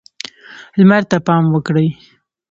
[0.77, 1.89] لمر ته پام وکړئ.